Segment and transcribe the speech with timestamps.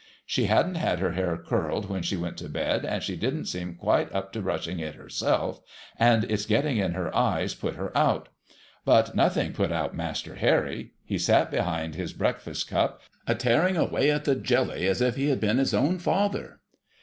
[0.25, 3.75] She hadn't had her hair curled when she went to bed, and she didn't seem
[3.75, 5.61] quite up to brushing it herself,
[5.95, 8.27] and its getting in her eyes put her out.
[8.83, 10.93] But nothing put out Master Harry.
[11.05, 15.29] He sat behind his breakfast cup, a tearing away at the jelly, as if he
[15.29, 16.61] had been his own father.